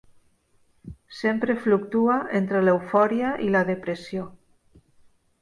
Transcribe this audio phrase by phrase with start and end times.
[1.17, 4.27] Sempre fluctua entre l'eufòria i la depressió.